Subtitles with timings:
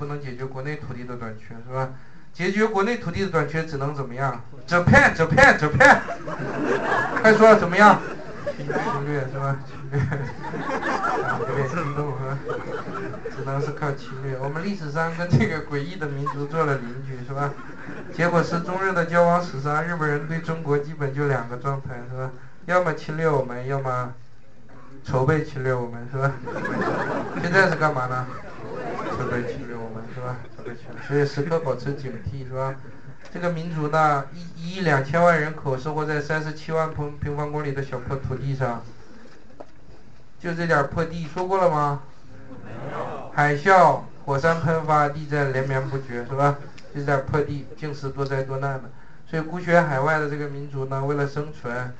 [0.00, 1.90] 不能解决国内土地的短缺，是吧？
[2.32, 5.98] 解决国内土地的短缺，只能怎么样？Japan Japan Japan，
[7.20, 8.00] 快说怎么样？
[8.56, 8.66] 侵
[9.04, 9.58] 略是吧？
[9.68, 10.00] 侵略，
[11.50, 12.38] 有点激动是吧？
[13.36, 14.38] 只能是靠侵略。
[14.40, 17.52] 我们历史上跟这个诡异的民族做了邻居是吧？
[18.16, 22.30] 结果是中日的交往史上，日本人对中国基本就两个状态是吧？
[22.64, 24.14] 要么侵略我们，要么
[25.04, 26.32] 筹备侵略我们是吧？
[27.42, 28.26] 现在是干嘛呢？
[29.18, 29.69] 筹备侵略
[30.14, 30.36] 是吧？
[31.06, 32.74] 所以时刻保持警惕是吧？
[33.32, 38.82] 这个民族呢，一一亿两千万人口，生活在三十七万平平方公里的小破土地上，
[40.40, 42.02] 就这点破地，说过了吗？
[43.32, 46.58] 海啸、火山喷发、地震连绵不绝，是吧？
[46.92, 48.90] 就这点破地，竟是多灾多难的。
[49.28, 51.92] 所以孤悬海外的这个民族呢，为了生存，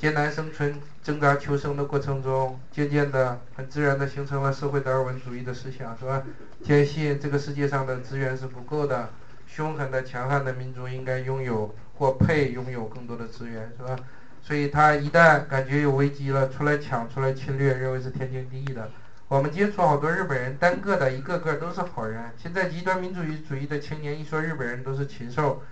[0.00, 6.22] 艰难生存、挣扎求生的过程中，渐渐的、很自然的形成了社会达尔文主义的思想，是吧？
[6.64, 9.10] 坚信这个世界上的资源是不够的。
[9.46, 13.94] 凶狠的、强悍的民族应该拥有或配拥有更多的资源，是吧？
[14.40, 18.90] 所以他一旦感觉有危机了，出来抢、出来侵略，认为是天经地义的。
[19.28, 22.24] 我们接触好多日本人，单个的一个个都是好人。
[22.38, 25.62] 现在极端民主主义的青年一说日本人都是禽兽，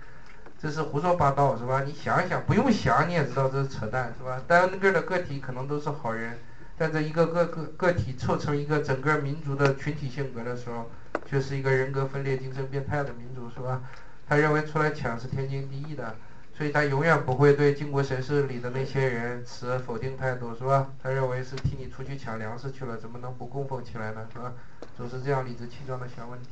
[0.61, 1.81] 这是胡说八道，是吧？
[1.85, 4.41] 你想想，不用想你也知道这是扯淡，是吧？
[4.47, 6.37] 单个的个体可能都是好人，
[6.77, 10.89] 但这一个个个个体凑成一个整个民族的群体性格的时候。
[11.25, 13.81] 却是一个人格分裂、精神变态的民族，是吧？
[14.27, 16.15] 他认为出来抢是天经地义的，
[16.55, 20.87] 所以他永远不会对靖国神社里的那些人持否定态度，是吧？
[21.03, 24.27] 他认为是替你出去抢粮食去了，怎么能不供奉起来呢？
[24.33, 24.53] 是吧？
[24.97, 26.49] 总是这样理直气壮的想问题。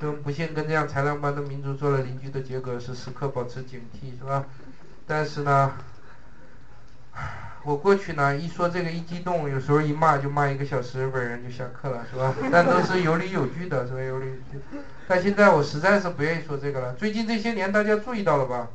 [0.00, 4.46] 就不幸跟这样豺狼般的民族做了邻居的结果是时刻保持警惕，是吧？
[5.06, 5.72] 但是呢？
[7.64, 12.34] 我过去呢，一说这个一激动，有时候一骂就骂一个小时，日本人就下课了，是吧？
[12.50, 14.00] 但都是有理有据的，是吧？
[14.00, 14.60] 有理有据。
[15.06, 16.94] 但现在我实在是不愿意说这个了。
[16.94, 18.68] 最近这些年，大家注意到了吧？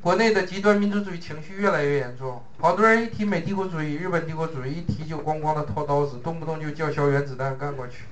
[0.00, 8.04] 国内的极端民族主义情绪越来越严重，好多人一提美帝国主义、日本帝国主义，一提就咣咣的掏刀子，动不动就叫嚣原子弹干过去。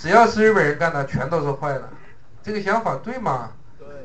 [0.00, 1.90] 只要是日本人干的，全都是坏的。
[2.42, 3.50] 这个想法对吗？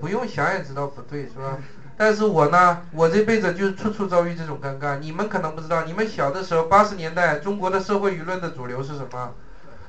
[0.01, 1.57] 不用想也知道不对，是吧？
[1.95, 4.99] 但是我呢，我这辈子就处处遭遇这种尴尬。
[4.99, 9.31] 你们可能不知道，你们小的时候，八十年代中国的社会舆论的主流是什么？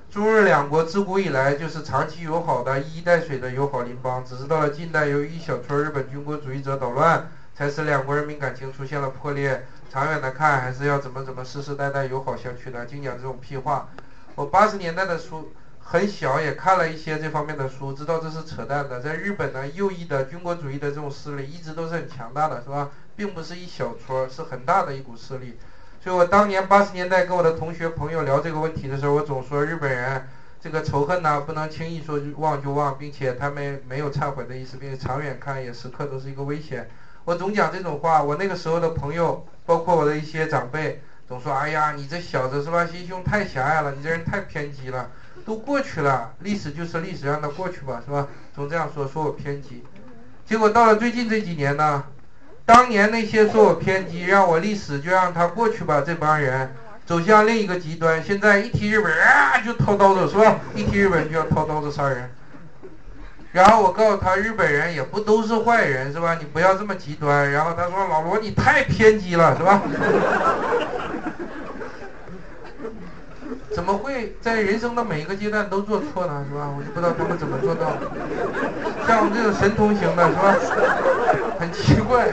[0.09, 9.66] 中日两国自古以来就是长期友好的、一衣带水的友好邻邦，只是到了近代，由于一小撮日本军国主义者捣乱，才使两国人民感情出现了破裂。
[9.91, 13.89] 长远的看，还是要怎么怎么世世代代友好相处的，净讲这种屁话。
[14.37, 15.53] 我八十年代的书。
[15.88, 19.00] 很小也看了一些这方面的书，知道这是扯淡的。
[19.00, 22.91] 在日本呢，右翼的军国主义的这种势力一直都是很强大的，是吧？
[23.14, 25.56] 并不是一小撮，是很大的一股势力。
[26.02, 30.26] 所以我当年八十年代跟我的同学朋友聊这个问题的时候，我总说日本人
[30.60, 36.91] 这个仇恨呢，不能轻易说忘就忘，并且他们没有忏悔的意思，并且长远看也时刻都是一个危险。
[37.24, 45.10] 我总讲这种话，我那个时候的朋友，包括我的一些长辈，总说：“哎呀，你这小子是吧，心胸太狭隘了，你这人太偏激了。”
[45.44, 48.26] 都过去了，历史就是历史，让它过去吧，是吧？
[48.54, 49.84] 总这样说，说我偏激。
[50.44, 52.04] 结果到了最近这几年呢，
[52.65, 58.22] 当年那些说我偏激，让我历史就让它过去吧，这帮人走向另一个极端。
[58.22, 60.60] 现在一提日本人啊，就掏刀子，是吧？
[60.75, 62.31] 一提日本人就要掏刀子杀人。
[63.53, 66.36] 然后我告诉他，日本人也不都是坏人，是吧？
[66.38, 67.50] 你不要这么极端。
[67.53, 69.82] 然后他说，老罗你太偏激了，是吧？
[73.76, 76.42] 怎么会在人生的每一个阶段都做错呢？
[76.48, 76.66] 是吧？
[76.75, 78.10] 我就不知道他们怎么做到的。
[79.06, 80.56] 像我们这种神通型的，是吧？
[81.60, 82.32] 很奇怪。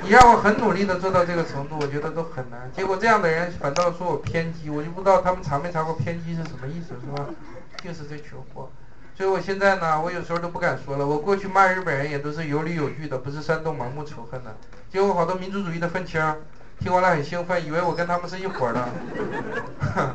[0.00, 2.70] 你让我很努力的做到这个程度，我觉得都很难。
[2.72, 7.26] 结果这样的人反倒说我偏激，我就不知道他们查没查过偏激是什么意思，是吧？
[7.82, 8.70] 就是这群货。
[9.16, 11.04] 所以我现在呢，我有时候都不敢说了。
[11.04, 14.54] 我过去骂日本人也都是有理有据的，不是煽动盲目仇恨的。
[14.88, 16.22] 结果好多民族主义的愤青。
[16.80, 18.88] 听完了很兴奋，以为我跟他们是一伙的，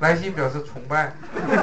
[0.00, 1.12] 来信表示崇拜，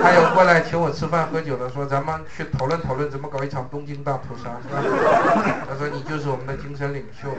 [0.03, 4.83] 还有过来请我吃饭喝酒的，说咱们去讨论讨论怎么搞一场东京大屠杀，是吧？
[5.67, 7.29] 他说你就是我们的精神领袖，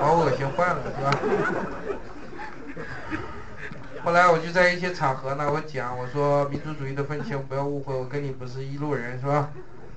[0.00, 1.10] 把我恶心坏了，是吧？
[4.02, 9.50] 后来我就在一些场合呢，我讲我说民族主义的愤青不要误会，我跟你不是一路人，是吧？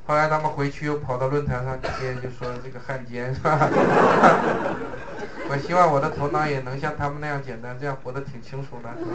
[0.05, 3.57] 后来他们回去又跑到论坛上贴，就说这个汉奸，是吧？
[5.49, 9.11] 我希望我的头脑也能像他们那样简单，这样活得挺清楚的，是吧？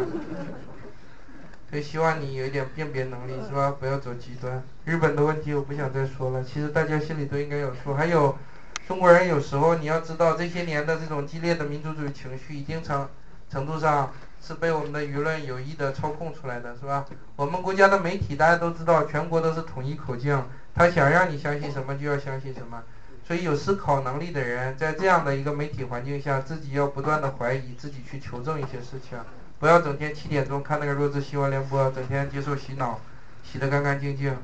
[1.69, 3.75] 所以希望你有一点辨别能力，是吧？
[3.79, 4.63] 不要走极端。
[4.85, 7.95] 日本的问题我不想再说了，其实大家心里都应该有数。
[7.95, 8.39] 还有，
[8.87, 13.09] 中国人有时候你要知道，这些年的这种激烈的民族主义情绪，已经成
[13.51, 14.13] 程度上
[14.43, 17.05] 是被我们的舆论有意的操控出来的，是吧？
[17.37, 20.45] 我们国家的媒体大家都知道，全国都是统一口径，
[20.75, 22.83] 他想让你相信什么就要相信什么。
[23.27, 29.19] 所以有思考能力的人，在这样的一个媒体环境下，自己要不断的怀疑，自己去求证一些事情，
[29.59, 33.01] 不要整天七点钟看那个弱智新闻联播，整天接受洗脑，
[33.43, 34.37] 洗得干干净净。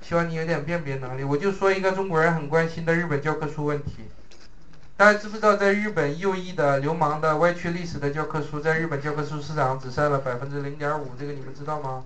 [0.00, 1.24] 希望你有点辨别能力。
[1.24, 4.04] 我就说一个中国人很关心的日本教科书问题，
[4.98, 12.02] 大家知不知道，在日本右翼的流氓的歪曲历史的教科书，在日本教科书市场只占了百分之零点五，这个你们知道吗？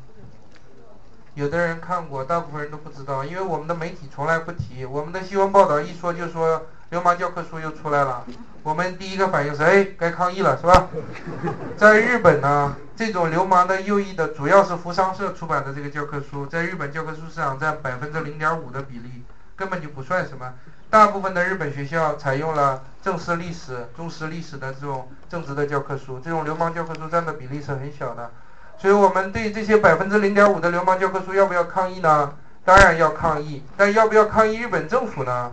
[1.32, 4.84] 有的人看过，大部分人都不知道，因为我们的媒体从来不提。
[4.84, 8.26] 我们的新闻报道一说就说流氓教科书又出来了，
[8.62, 10.88] 我们第一个反应是哎，该抗议了，是吧？
[11.78, 19.24] 在日本呢，这种流氓的右翼的，主要是扶桑社出版的这个教科书，在日本教科书市场占百分之零点五的比例，
[19.56, 20.52] 根本就不算什么。
[20.92, 28.30] 大部分的日本学校采用了正式历史、中史历史的这种正直的教科书，这种流氓教科书占的比例是很小的。
[28.76, 32.34] 所以我们对这些百分之零点五的流氓教科书要不要抗议呢？
[32.62, 35.52] 当然要抗议，但要不要抗议日本政府呢？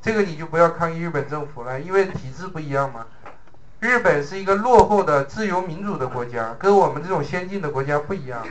[0.00, 3.06] 这个你就不要抗议日本政府了，因为体制不一样嘛。
[3.80, 8.46] 日本是一个落后的自由民主的国家，跟我们这种先进的国家不一样。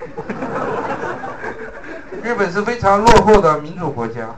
[2.22, 4.36] 日本是非常落后的民主国家，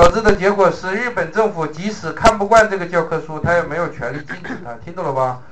[0.00, 5.42] 导致的结果是日本政府即使看不惯这个教科书，他也没有权利禁止它，听懂了吧？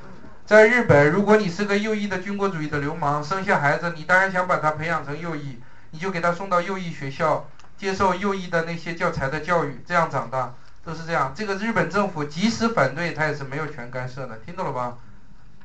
[0.46, 5.58] 在日本，如果你是个右翼的军国主义的流氓，生下孩子，你当然想把他培养成右翼，
[5.90, 7.46] 你就给他送到右翼学校，
[7.76, 11.34] 接受右翼的那些教材的教育，这样长大都是这样。
[11.36, 14.96] 这个日本政府即使反对，他也是没有权干涉的，听懂了吧？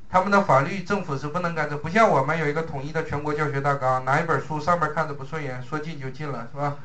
[0.09, 6.75] 他们的法律政府是不能干涉，不像我们有一个统一的全国教学大纲，哪一本书上面看着不顺眼，说禁就禁了，是吧？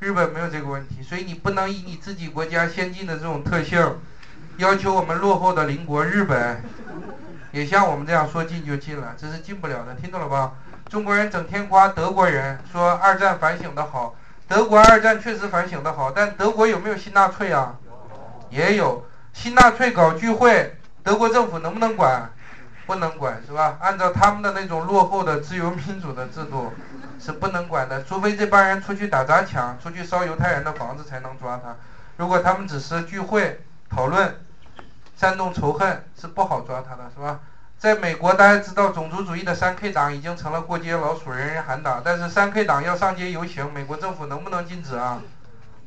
[0.00, 3.98] 日本没有这个问题，所以你不能以你自己国家先进的这种特性，
[4.58, 6.62] 要求我们落后的邻国日本。
[7.50, 10.52] 也像我们这样说进就进了，这是进不了的，听懂了吧？
[10.88, 14.14] 中国人整天夸德国人，说二战反省的好，
[14.46, 17.74] 德国二战确实反省的好，但德国有没有新纳粹啊？
[18.50, 22.30] 也有新纳粹搞聚会，德国政府能不能管？
[22.86, 23.76] 不能管，是吧？
[23.80, 26.72] 按照他们的那种落后的自由民主的制度，
[27.20, 31.76] 是不能管的，除非这帮人出去打砸抢，出去烧犹太人的房子才能抓他。
[32.16, 34.40] 如果他们只是聚会讨论。
[35.20, 37.40] 煽动仇恨是不好抓他的，是吧？
[37.76, 42.00] 在美国，大家知道种族主义的三 K 党已经成了过街老鼠，人人喊打。
[42.04, 45.20] 但是三 K 党要上街游行，美国政府能不能禁止啊？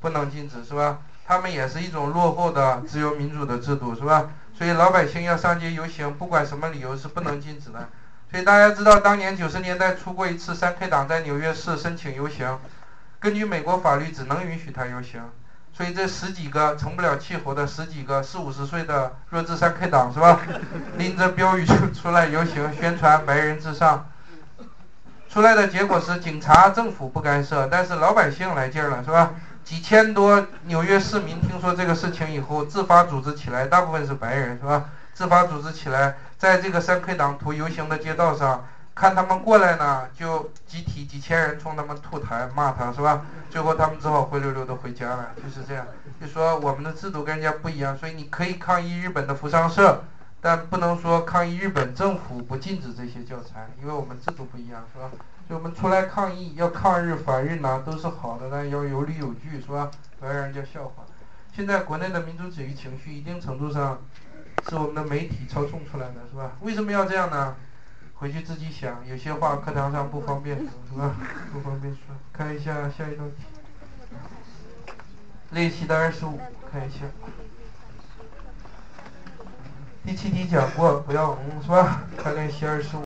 [0.02, 1.00] 不能禁止，是吧？
[1.26, 4.32] 他们也是一种落后的自由民主的制度，是吧？
[4.54, 7.88] 所以老百姓要上街游行，不管什么理由是不能禁止的。
[8.32, 12.60] 所以大家知道，当年九十年代出过一次三 K 党在纽约市申请游行，
[13.20, 15.22] 根据美国法律只能允许他游行。
[15.74, 20.40] 所以这十几个成不了气候的十几个四五十岁的弱智三 K 党是吧？
[20.98, 24.10] 拎着标语就出来游行宣传白人至上，
[25.30, 29.34] 出来的结果是警察政府不干涉，但是老百姓来劲儿了是吧？
[29.66, 34.86] 几千多纽约市民听说这个事情以后自发组织起来，大部分是白人是吧？
[35.14, 38.66] 自发组织起来，在这个三 K 党徒游行的街道上。
[38.94, 43.26] 看他们过来呢，就集体几千人冲他们吐痰骂他是吧？
[43.50, 45.88] 最后他们只好灰溜溜的回家了，就是这样。
[46.20, 50.04] 就说我们的制度跟人家不一样，所以你可以抗议日本的扶桑社，
[50.42, 55.10] 但不能说抗议日本政府不禁止这些教材，因为我们制度不一样，是吧？
[55.48, 59.90] 所以我们出来抗议，要抗日反日呢，都是好的，但要有理有据，是吧？
[60.20, 61.06] 不要让人家笑话。
[61.56, 64.00] 现在国内的民族主义情绪，一定程度上
[64.70, 66.52] 是我们的媒体操纵出来的，是吧？
[66.62, 67.56] 为什么要这样呢？
[68.16, 71.16] 回去自己想，有些话课堂上不方便说，是吧？
[71.52, 72.16] 不方便说。
[72.32, 74.94] 看一下下一道题，
[75.50, 76.40] 练习的二十五，
[76.72, 77.00] 看一下。
[80.04, 82.04] 第七题讲过，不要嗯，是吧？
[82.18, 83.00] 看练习二十五。